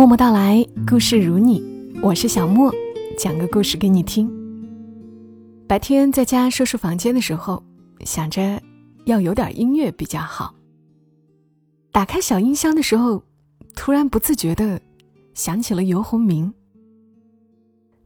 [0.00, 1.62] 默默到来，故事如你，
[2.02, 2.72] 我是小莫，
[3.18, 4.32] 讲个故事给你听。
[5.68, 7.62] 白天在家收拾房间的时候，
[8.06, 8.62] 想着
[9.04, 10.54] 要有点音乐比较好。
[11.92, 13.22] 打开小音箱的时候，
[13.76, 14.80] 突然不自觉的
[15.34, 16.50] 想起了游鸿明。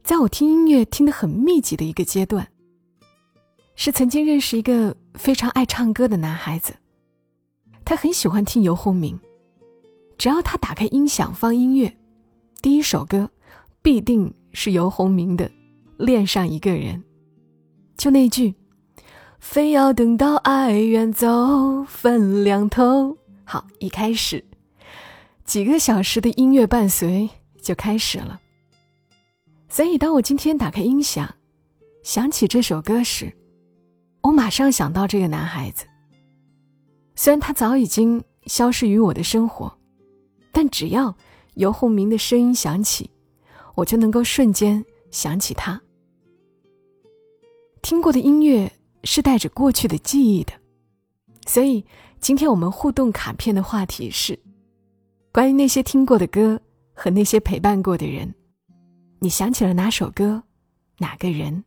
[0.03, 2.45] 在我听音乐听得很密集的一个阶段，
[3.77, 6.73] 是曾经认识一个非常爱唱歌的男孩子，
[7.85, 9.17] 他很喜欢听游鸿明。
[10.17, 11.95] 只要他打开音响放音乐，
[12.61, 13.29] 第一首歌
[13.81, 15.49] 必定是游鸿明的
[15.97, 16.95] 《恋上一个人》。
[17.97, 18.55] 就那句
[19.39, 24.43] “非要等到爱远走分两头”，好，一开始
[25.43, 27.29] 几个小时的音乐伴随
[27.61, 28.39] 就开始了。
[29.69, 31.35] 所以，当我今天打开音响，
[32.03, 33.31] 想起这首歌时，
[34.21, 35.85] 我马上想到这个男孩子。
[37.15, 39.77] 虽然他早已经消失于我的生活。
[40.55, 41.13] 但只要
[41.55, 43.11] 游鸿明的声音响起，
[43.75, 45.81] 我就能够瞬间想起他。
[47.81, 48.71] 听过的音乐
[49.03, 50.53] 是带着过去的记忆的，
[51.45, 51.83] 所以
[52.21, 54.39] 今天我们互动卡片的话题是：
[55.33, 56.61] 关于那些听过的歌
[56.93, 58.33] 和那些陪伴过的人，
[59.19, 60.41] 你想起了哪首歌，
[60.99, 61.65] 哪个人？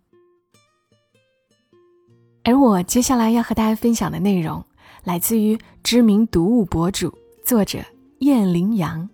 [2.43, 4.65] 而我接下来要和大家分享的内容，
[5.05, 7.13] 来自于知名读物博主
[7.45, 7.85] 作者。
[8.21, 9.09] 燕羚羊，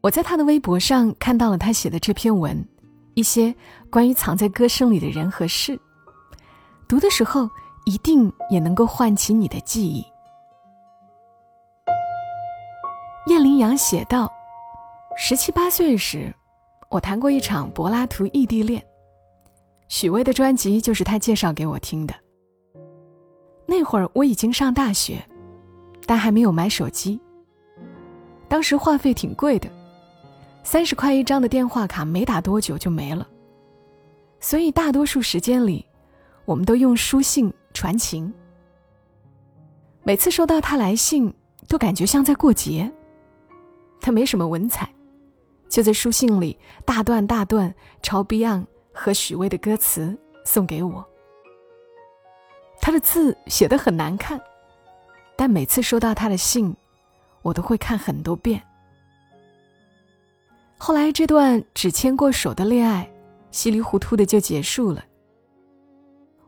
[0.00, 2.66] 我在他的微博上看到了他写的这篇文，
[3.14, 3.54] 一些
[3.90, 5.78] 关于藏在歌声里的人和事。
[6.88, 7.48] 读的时候
[7.86, 10.04] 一定也能够唤起你的记忆。
[13.28, 14.28] 燕羚羊写道
[15.16, 16.34] ：“十七八岁时，
[16.90, 18.84] 我谈过一场柏拉图异地恋，
[19.86, 22.12] 许巍的专辑就是他介绍给我听的。
[23.64, 25.24] 那会儿我已经上大学，
[26.04, 27.20] 但还没有买手机。”
[28.52, 29.66] 当时话费挺贵的，
[30.62, 33.26] 三十块一张的电话卡没打多久就没了，
[34.40, 35.86] 所以大多数时间里，
[36.44, 38.30] 我们都用书信传情。
[40.02, 41.32] 每次收到他来信，
[41.66, 42.92] 都感觉像在过节。
[44.02, 44.86] 他没什么文采，
[45.70, 50.14] 就在书信里大段大段抄 Beyond 和许巍的歌词
[50.44, 51.02] 送给我。
[52.82, 54.38] 他的字写的很难看，
[55.36, 56.76] 但每次收到他的信。
[57.42, 58.62] 我都会看很多遍。
[60.78, 63.08] 后来这段只牵过手的恋爱，
[63.50, 65.04] 稀里糊涂的就结束了。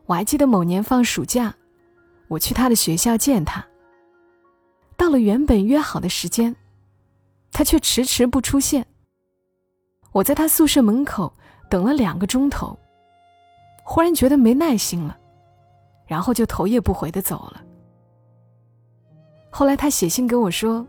[0.05, 1.55] 我还记得某年放暑假，
[2.27, 3.65] 我去他的学校见他。
[4.97, 6.55] 到了原本约好的时间，
[7.51, 8.85] 他却迟迟不出现。
[10.11, 11.33] 我在他宿舍门口
[11.69, 12.77] 等了两个钟头，
[13.83, 15.17] 忽然觉得没耐心了，
[16.07, 17.61] 然后就头也不回的走了。
[19.57, 20.85] 后来他写信跟我说，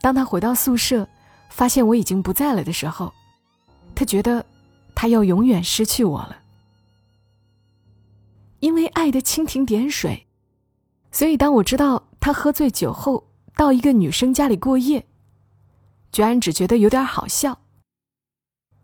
[0.00, 1.08] 当他回到宿舍，
[1.50, 3.12] 发现我已经不在了的时候，
[3.96, 4.46] 他觉得
[4.94, 6.36] 他要永远失去我了。
[8.60, 10.24] 因为爱的蜻蜓点水，
[11.10, 13.26] 所以当我知道他喝醉酒后
[13.56, 15.04] 到一个女生家里过夜，
[16.12, 17.58] 居然只觉得有点好笑。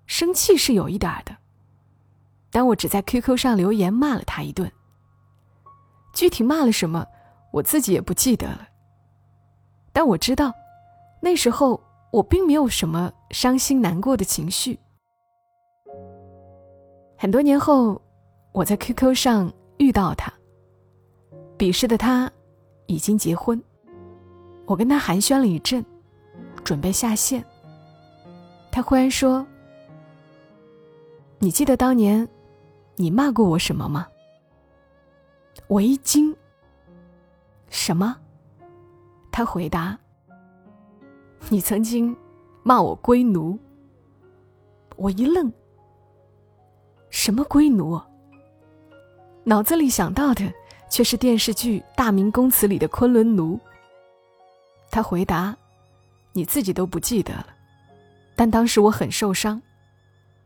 [0.07, 1.37] 生气是有一点的，
[2.51, 4.69] 但我只在 QQ 上留言骂了他一顿。
[6.13, 7.07] 具体骂了什么？
[7.55, 8.69] 我自己也不记得了，
[9.93, 10.53] 但我知道，
[11.21, 14.77] 那时候我并没有什么伤心难过的情绪。
[17.17, 18.03] 很多年后，
[18.51, 20.33] 我在 QQ 上遇到他，
[21.57, 22.29] 彼时的他
[22.87, 23.63] 已经结婚，
[24.67, 25.85] 我跟他寒暄了一阵，
[26.65, 27.45] 准备下线。
[28.73, 29.47] 他忽然说
[31.39, 32.29] ：“你记得当年
[32.97, 34.09] 你骂过我什么吗？”
[35.69, 36.37] 我一惊。
[37.75, 38.17] 什么？
[39.33, 39.99] 他回答
[41.51, 42.17] ：“你曾经
[42.63, 43.59] 骂我龟奴。”
[44.95, 45.53] 我一愣。
[47.11, 48.01] 什么龟奴？
[49.43, 50.51] 脑子里想到的
[50.89, 53.59] 却是电视剧《大明宫词》里的昆仑奴。
[54.89, 55.55] 他回答
[56.33, 57.49] ：“你自己都不记得了，
[58.37, 59.61] 但当时我很受伤。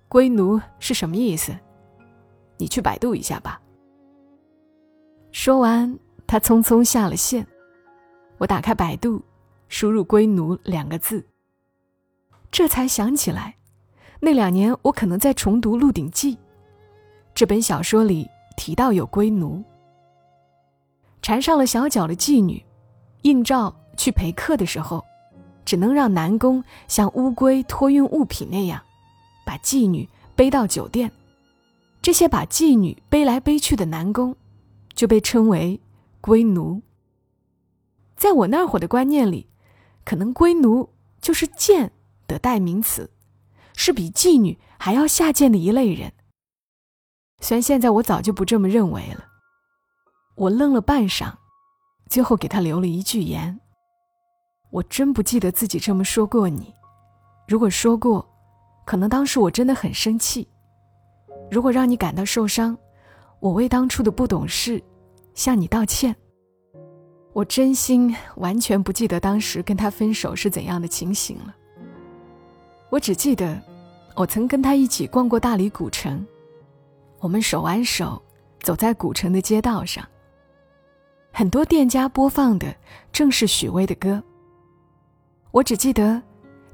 [0.09, 1.55] 龟奴是什么意思？
[2.57, 3.61] 你去百度一下吧。”
[5.31, 5.97] 说完。
[6.29, 7.47] 他匆匆下了线，
[8.37, 9.23] 我打开百度，
[9.71, 11.25] 输入“龟奴”两个字，
[12.51, 13.57] 这才想起来，
[14.21, 16.37] 那两年我可能在重读《鹿鼎记》，
[17.35, 18.29] 这本小说里
[18.59, 19.65] 提到有龟奴，
[21.23, 22.63] 缠上了小脚的妓女，
[23.23, 25.03] 应召去陪客的时候，
[25.65, 28.83] 只能让男工像乌龟托运物品那样，
[29.47, 31.11] 把妓女背到酒店，
[32.03, 34.37] 这些把妓女背来背去的男工，
[34.95, 35.81] 就被称为。
[36.21, 36.83] 龟奴，
[38.17, 39.49] 在我那会儿的观念里，
[40.05, 41.93] 可能龟奴就是贱
[42.27, 43.11] 的代名词，
[43.75, 46.13] 是比妓女还要下贱的一类人。
[47.41, 49.27] 虽然现在我早就不这么认为了，
[50.35, 51.35] 我愣了半晌，
[52.09, 53.61] 最后给他留了一句言
[54.71, 56.75] ：“我真不记得自己这么说过你。
[57.47, 58.29] 如果说过，
[58.85, 60.49] 可能当时我真的很生气。
[61.51, 62.77] 如果让你感到受伤，
[63.39, 64.83] 我为当初的不懂事
[65.39, 66.15] 向你道歉。
[67.33, 71.55] 我真心完全不记得当时跟他分手是怎样的情形了。
[72.91, 73.57] 我只记得，
[74.17, 76.27] 我曾跟他一起逛过大理古城。”
[77.21, 78.21] 我们手挽手
[78.61, 80.05] 走在古城的街道上，
[81.33, 82.75] 很多店家播放的
[83.13, 84.21] 正是许巍的歌。
[85.53, 86.21] 我只记得，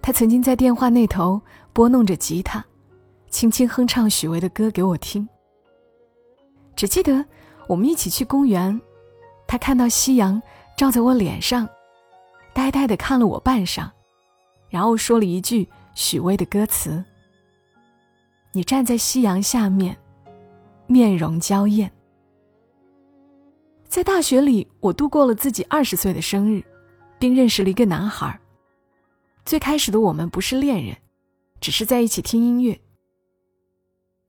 [0.00, 1.38] 他曾经在电话那头
[1.74, 2.64] 拨弄着吉他，
[3.28, 5.28] 轻轻哼唱许巍的歌给我听。
[6.74, 7.24] 只记得
[7.68, 8.80] 我们一起去公园，
[9.46, 10.40] 他看到夕阳
[10.76, 11.68] 照在我脸上，
[12.52, 13.90] 呆呆的看了我半晌，
[14.68, 17.04] 然后说了一句许巍的歌词
[18.52, 19.96] ：“你站在夕阳下面。”
[20.86, 21.90] 面容娇艳。
[23.88, 26.62] 在大学里，我度过了自己二十岁的生日，
[27.18, 28.38] 并认识了一个男孩。
[29.46, 30.94] 最开始的我们不是恋人，
[31.58, 32.78] 只是在一起听音乐。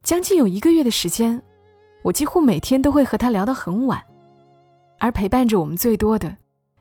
[0.02, 1.44] 将近有一个月的时间，
[2.06, 4.06] 我几乎每天都会和他聊到很晚，
[5.00, 6.38] 而陪伴着我们最多的，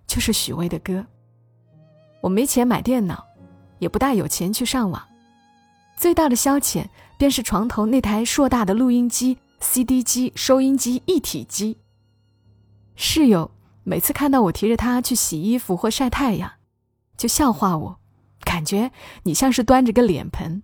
[0.06, 1.06] 就是许巍的歌。
[2.20, 3.24] 我没钱买电脑，
[3.78, 5.02] 也不大有钱去上网，
[5.96, 6.84] 最大的消遣
[7.16, 9.38] 便是床头那台硕大的录音机。
[9.60, 11.78] CD 机、收音机一体机。
[12.96, 13.50] 室友
[13.82, 16.52] 每次看到我提着它去洗衣服或晒太阳，
[17.16, 17.98] 就笑话我，
[18.40, 18.90] 感觉
[19.22, 20.62] 你像是端着个脸盆。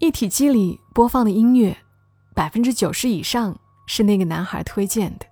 [0.00, 1.76] 一体机里播放的音乐，
[2.36, 5.24] 百分之九十以上是那个男孩推荐的。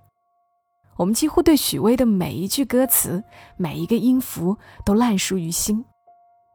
[0.97, 3.23] 我们几乎对许巍的每一句歌词、
[3.59, 4.57] 每一个音符
[4.87, 5.85] 都烂熟于心，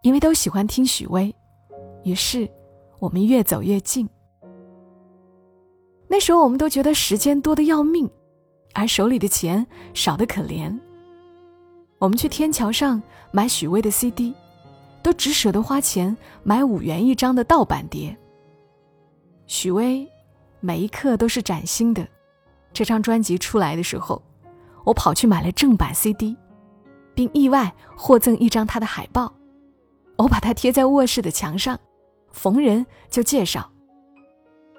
[0.01, 1.33] 因为都喜欢听许巍。
[2.03, 2.49] 于是，
[2.97, 4.09] 我们越走越近。
[6.07, 8.09] 那时候我们都觉得时间多得要命，
[8.73, 9.63] 而手里的钱
[9.93, 10.75] 少得可怜。
[11.99, 12.99] 我们去天桥上
[13.31, 14.33] 买许巍的 CD，
[15.03, 18.17] 都只舍得花钱买五元一张的盗版碟。
[19.45, 20.09] 许巍
[20.59, 22.07] 每一刻都是崭新的。
[22.71, 24.21] 这张专辑出来的时候，
[24.83, 26.37] 我跑去买了正版 CD，
[27.13, 29.33] 并意外获赠一张他的海报。
[30.17, 31.79] 我把它贴在卧室的墙上，
[32.31, 33.71] 逢人就介绍：“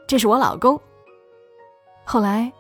[0.07, 0.81] 这是我老公。”
[2.05, 2.53] 后来，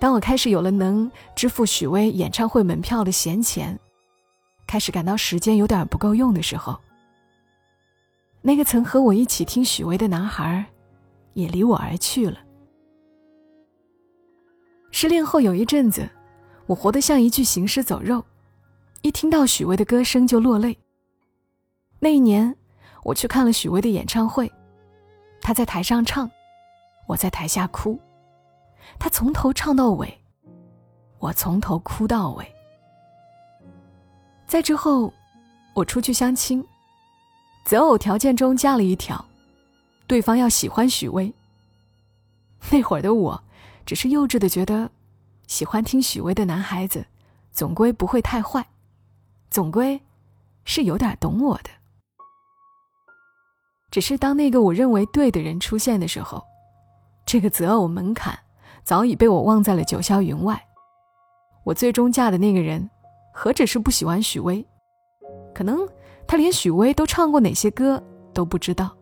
[0.00, 3.78] 当我开始有了能支付许巍演唱会门票的闲钱，
[4.66, 6.78] 开始感到时间有点不够用的时候，
[8.42, 10.66] 那个曾和我一起听许巍的男孩，
[11.34, 12.38] 也离我而去了。
[14.90, 16.08] 失恋后有一阵子，
[16.66, 18.24] 我活得像一具行尸走肉，
[19.02, 20.76] 一听到许巍的歌声就落泪。
[22.00, 22.56] 那一年，
[23.04, 24.50] 我去看了许巍的演唱会，
[25.40, 26.30] 他在台上唱，
[27.06, 27.98] 我在台下哭。
[28.98, 30.18] 他从头唱到尾，
[31.18, 32.54] 我从头哭到尾。
[34.46, 35.12] 在之后，
[35.74, 36.64] 我出去相亲，
[37.64, 39.22] 择偶条件中加了一条，
[40.06, 41.32] 对方要喜欢许巍。
[42.72, 43.44] 那会儿的我，
[43.88, 44.90] 只是幼稚的觉得，
[45.46, 47.06] 喜欢听许巍的男孩子，
[47.50, 48.68] 总归不会太坏，
[49.48, 49.98] 总归
[50.66, 51.70] 是有点懂我的。
[53.90, 56.44] 只是当那个我认为对的人出现的时候，
[57.24, 58.38] 这个择偶门槛。
[58.84, 60.62] 早已被我忘在了九霄云外。
[61.64, 62.90] 我最终嫁的那个人，
[63.32, 64.66] 何止是不喜欢许巍，
[65.54, 65.88] 可能
[66.26, 68.02] 他连许巍都唱过哪些歌
[68.34, 68.94] 都不知道。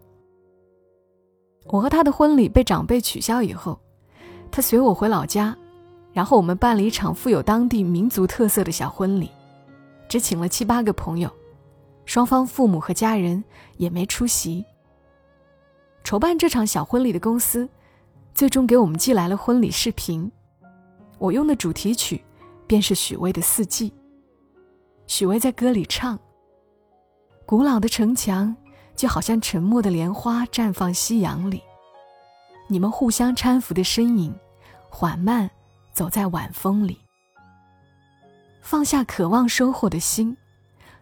[1.64, 3.80] 我和他的婚礼被长辈取消以后，
[4.50, 5.56] 他随我回老家，
[6.12, 9.30] 然后我们办了一场富有当地民族特色的小婚礼，
[10.08, 11.30] 只请了七八个朋友，
[12.04, 13.42] 双方父母和家人
[13.76, 14.64] 也没出席。
[16.04, 17.68] 筹办这场小婚礼的公司。
[18.34, 20.30] 最终给我们寄来了婚礼视频，
[21.16, 22.22] 我用的主题曲
[22.66, 23.90] 便是许巍的《四季》。
[25.06, 26.18] 许巍在歌里唱
[27.46, 28.54] ：“古老的城墙
[28.94, 31.62] 就好像沉默的莲花绽放夕阳里，
[32.68, 34.34] 你们互相搀扶的身影，
[34.88, 35.50] 缓慢
[35.92, 36.98] 走在晚风里。
[38.60, 40.36] 放下渴望收获的心，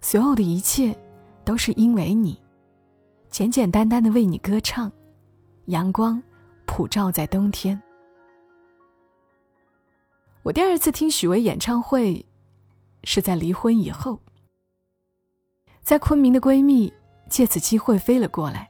[0.01, 0.97] 所有的一切
[1.45, 2.39] 都是因为你，
[3.31, 4.91] 简简单单的为你歌唱，
[5.67, 6.23] 阳光。”
[6.67, 7.81] 普照在冬天。
[10.43, 12.25] 我第二次听许巍演唱会，
[13.05, 14.19] 是在离婚以后。
[15.83, 16.93] 在昆明的闺蜜
[17.29, 18.69] 借此机会飞了过来，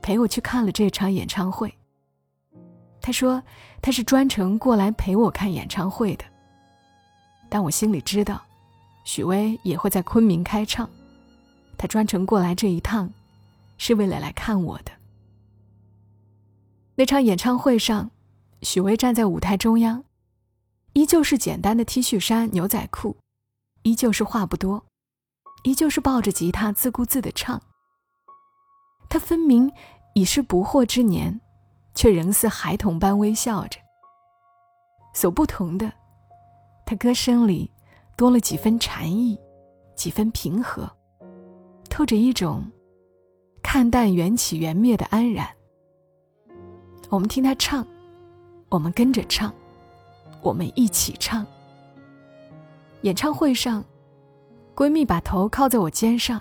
[0.00, 1.74] 陪我去看了这场演唱会。
[3.04, 3.42] 他说
[3.82, 6.24] 他是专程过来陪我看演唱会的。
[7.50, 8.42] 但我心里知道，
[9.04, 10.88] 许巍也会在昆明开唱，
[11.76, 13.12] 他专程过来这一趟，
[13.76, 14.92] 是为了来看我的。
[16.94, 18.10] 那场演唱会上，
[18.62, 20.02] 许巍站在舞台中央，
[20.94, 23.18] 依旧是简单的 T 恤衫、牛仔裤，
[23.82, 24.82] 依旧是话不多，
[25.64, 27.60] 依旧是抱着吉他自顾自的唱。
[29.10, 29.70] 他分明
[30.14, 31.42] 已是不惑之年，
[31.94, 33.78] 却仍似孩童般微笑着。
[35.12, 35.92] 所不同的，
[36.84, 37.70] 他歌声里
[38.16, 39.38] 多了几分禅意，
[39.94, 40.90] 几分平和，
[41.88, 42.64] 透着一种
[43.62, 45.48] 看淡缘起缘灭的安然。
[47.10, 47.86] 我们听他唱，
[48.68, 49.52] 我们跟着唱，
[50.42, 51.46] 我们一起唱。
[53.02, 53.84] 演唱会上，
[54.74, 56.40] 闺蜜把头靠在我肩上，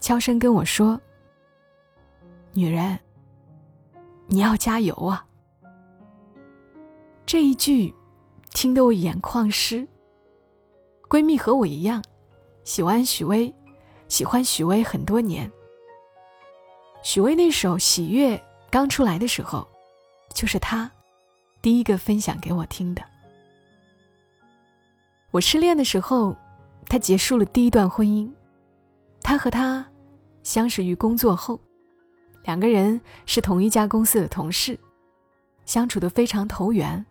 [0.00, 1.00] 悄声跟我说
[2.52, 2.98] ：“女人，
[4.26, 5.26] 你要加油啊！”
[7.26, 7.94] 这一句，
[8.52, 9.86] 听得我眼眶湿。
[11.08, 12.02] 闺蜜和我一样，
[12.64, 13.52] 喜欢许巍，
[14.08, 15.50] 喜欢许巍很多年。
[17.02, 18.36] 许巍那首《喜悦》
[18.70, 19.66] 刚出来的时候，
[20.34, 20.90] 就是他
[21.62, 23.02] 第一个分享给我听的。
[25.30, 26.36] 我失恋的时候，
[26.88, 28.28] 他结束了第一段婚姻。
[29.20, 29.86] 他和他
[30.42, 31.60] 相识于工作后，
[32.46, 34.78] 两个人是同一家公司的同事，
[35.64, 37.04] 相处的非常投缘。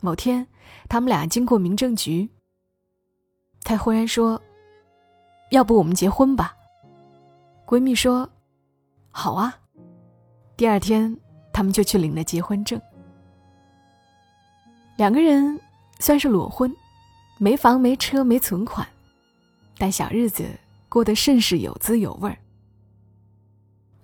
[0.00, 0.44] 某天，
[0.88, 2.28] 他们俩经过民政局，
[3.62, 4.42] 他忽然说
[5.52, 6.56] ：“要不我们结婚吧？”
[7.64, 8.28] 闺蜜说
[9.12, 9.56] ：“好啊。”
[10.58, 11.16] 第二天，
[11.52, 12.80] 他们就去领了结婚证。
[14.96, 15.60] 两个人
[16.00, 16.74] 算是裸婚，
[17.38, 18.84] 没房没车没存款，
[19.78, 20.44] 但小日子
[20.88, 22.36] 过得甚是有滋有味儿。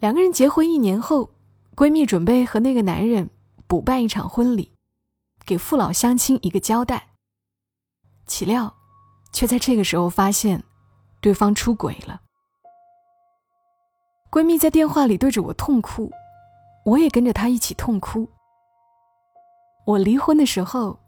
[0.02, 1.30] 两个人结婚一年后，
[1.76, 3.30] 闺蜜准备和那个男人
[3.68, 4.72] 补办一场婚礼。
[5.46, 7.10] 给父老乡亲一个交代。
[8.26, 8.74] 岂料，
[9.32, 10.64] 却在这个时候发现，
[11.20, 12.20] 对方出轨了。
[14.28, 16.10] 闺蜜在电话里对着我痛哭，
[16.84, 18.28] 我也跟着她一起痛哭。
[19.86, 20.98] 我离婚的时候，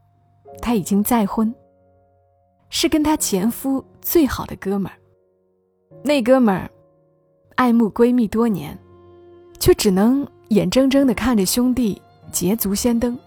[0.63, 1.53] 她已经再婚，
[2.71, 4.97] 是跟她前夫最好的哥们儿。
[6.05, 6.71] 那哥们儿
[7.57, 8.79] 爱慕闺蜜多年，
[9.59, 13.19] 却只能眼睁睁的看着兄弟捷足先登。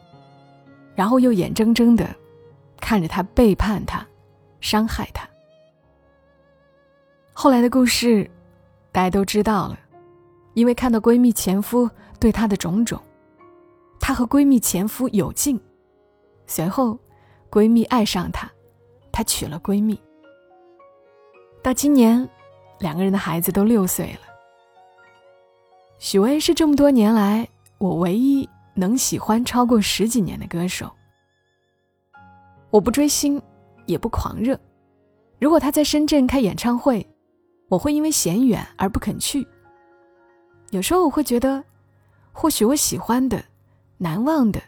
[0.96, 2.10] 然后又眼睁睁的
[2.82, 4.06] 看着他背叛他，
[4.62, 5.30] 伤害他。
[7.34, 8.28] 后来的故事，
[8.92, 9.78] 大家都知道了，
[10.56, 11.88] 因为看到闺蜜前夫
[12.20, 13.00] 对她的种种，
[14.00, 15.60] 她和闺蜜前夫有劲，
[16.48, 16.98] 随后
[17.52, 18.50] 闺蜜爱上他，
[19.12, 20.00] 他娶了闺蜜。
[21.62, 22.28] 到今年，
[22.80, 24.27] 两个人的孩子都六岁了。
[26.00, 28.48] 许巍是这么多年来我唯一。
[28.80, 30.92] 能喜欢超过十几年的歌手，
[32.70, 33.42] 我不追星，
[33.88, 34.56] 也不狂热。
[35.40, 37.04] 如果他在深圳开演唱会，
[37.70, 39.48] 我会因为嫌远而不肯去。
[40.70, 41.64] 有时候我会觉得，
[42.32, 43.44] 或许我喜欢的、
[43.98, 44.62] 难忘的，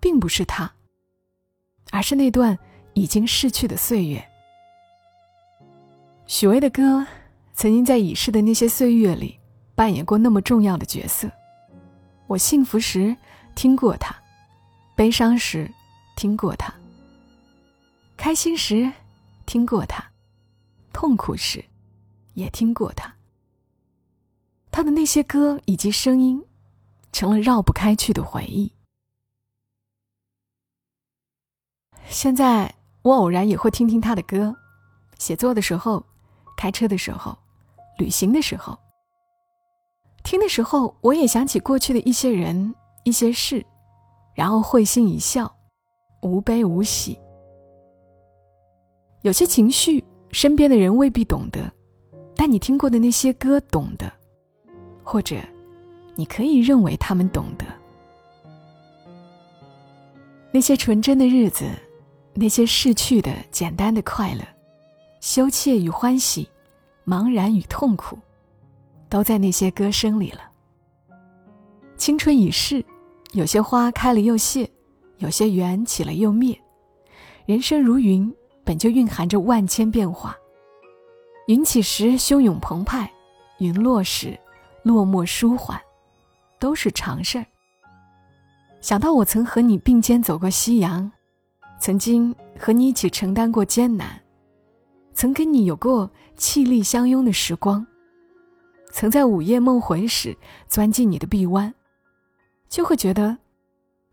[0.00, 0.72] 并不是他，
[1.90, 2.58] 而是那段
[2.94, 4.26] 已经逝去的岁月。
[6.26, 7.06] 许巍的歌，
[7.52, 9.38] 曾经在已逝的那些岁月里
[9.76, 11.30] 扮演过那么重要的角色。
[12.26, 13.16] 我幸福时
[13.54, 14.16] 听过他，
[14.96, 15.70] 悲伤时
[16.16, 16.74] 听过他，
[18.16, 18.90] 开心时
[19.44, 20.04] 听过他，
[20.92, 21.64] 痛苦时
[22.34, 23.14] 也听过他。
[24.72, 26.42] 他的那些歌以及声音，
[27.12, 28.72] 成了绕不开去的回忆。
[32.08, 34.56] 现在我偶然也会听听他的歌，
[35.18, 36.04] 写作的时候，
[36.56, 37.38] 开车的时候，
[37.98, 38.78] 旅行的时候。
[40.26, 43.64] 听的时候，我也想起过去的一些人、一些事，
[44.34, 45.48] 然后会心一笑，
[46.20, 47.16] 无悲无喜。
[49.22, 50.02] 有些情绪，
[50.32, 51.72] 身边的人未必懂得，
[52.34, 54.12] 但你听过的那些歌懂得，
[55.04, 55.36] 或者，
[56.16, 57.64] 你可以认为他们懂得。
[60.50, 61.70] 那些纯真的日子，
[62.34, 64.42] 那些逝去的简单的快乐，
[65.20, 66.48] 羞怯与欢喜，
[67.06, 68.18] 茫然与痛苦。
[69.16, 70.42] 都在那些歌声里了。
[71.96, 72.84] 青春已逝，
[73.32, 74.70] 有些花开了又谢，
[75.16, 76.54] 有些缘起了又灭。
[77.46, 78.30] 人生如云，
[78.62, 80.36] 本就蕴含着万千变化。
[81.46, 83.10] 云起时汹涌澎湃，
[83.56, 84.38] 云落时
[84.82, 85.80] 落寞舒缓，
[86.58, 87.46] 都是常事儿。
[88.82, 91.10] 想到我曾和你并肩走过夕阳，
[91.80, 94.20] 曾经和你一起承担过艰难，
[95.14, 97.86] 曾跟你有过气力相拥的时光。
[98.98, 100.34] 曾在午夜梦回时
[100.68, 101.74] 钻进你的臂弯，
[102.66, 103.36] 就会觉得，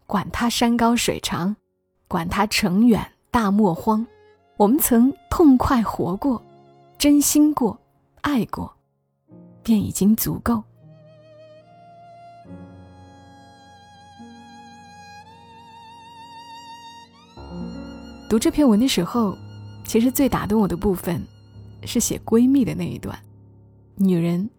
[0.05, 1.55] 管他山高水长，
[2.09, 4.05] 管他城远大漠荒，
[4.57, 6.43] 我们曾痛快活过，
[6.97, 7.79] 真心过，
[8.19, 8.75] 爱过，
[9.63, 10.61] 便已经足够。
[18.29, 19.37] 读这篇文的时候，
[19.85, 21.25] 其实最打动我的部分，
[21.85, 23.17] 是写闺蜜的那一段。
[23.95, 24.49] 女人，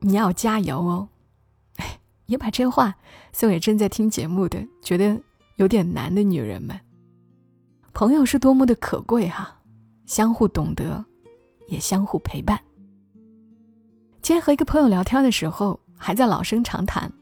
[0.00, 1.08] 你要加油哦！
[2.26, 2.94] 也把这话
[3.32, 5.20] 送给正在听节目的觉得
[5.56, 6.78] 有点难的女人们。
[7.92, 9.60] 朋友是多么的可贵哈，
[10.06, 11.04] 相互懂得，
[11.66, 12.58] 也相互陪伴。
[14.22, 17.12] 今天和一个朋友聊天的时候，还在老生常谈，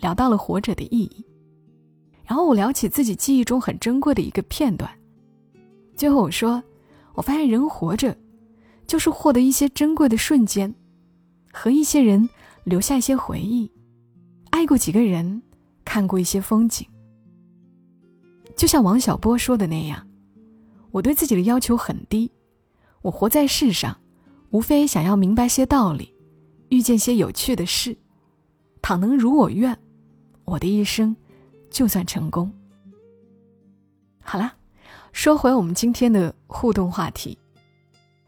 [0.00, 1.24] 聊到了活着的意义。
[2.24, 4.90] 然后我聊起自己记忆中很珍贵的一个片段。
[5.96, 6.62] 最后我说，
[7.14, 8.14] 我发现人活着，
[8.86, 10.74] 就是获得一些珍贵的瞬间，
[11.58, 12.30] 和一些人
[12.62, 13.68] 留下一些回忆，
[14.50, 15.42] 爱过几个人，
[15.84, 16.86] 看过一些风景。
[18.56, 20.06] 就像王小波说的那样，
[20.92, 22.30] 我对自己的要求很低，
[23.02, 23.98] 我活在世上，
[24.50, 26.14] 无非想要明白些道理，
[26.68, 27.98] 遇见些有趣的事，
[28.80, 29.76] 倘能如我愿，
[30.44, 31.16] 我的一生
[31.70, 32.52] 就算成功。
[34.22, 34.54] 好啦。
[35.10, 37.36] 说回我们今天的互动话题，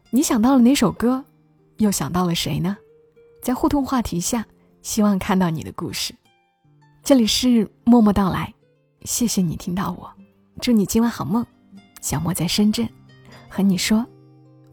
[0.09, 1.23] 你想到了哪首歌，
[1.77, 2.75] 又想到了谁呢？
[3.41, 4.45] 在互动话题下，
[4.81, 6.13] 希望看到你的故事。
[7.03, 8.53] 这里是默默到来，
[9.03, 10.11] 谢谢你听到我，
[10.61, 11.45] 祝你今晚好梦。
[12.01, 12.87] 小莫在深圳，
[13.49, 14.05] 和你说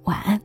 [0.04, 0.40] 晚安。